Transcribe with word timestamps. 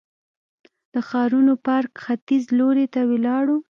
د 0.93 0.95
ښارنو 1.09 1.53
پارک 1.65 1.91
ختیځ 2.05 2.43
لوري 2.59 2.85
ته 2.93 3.01
ولاړو. 3.11 3.57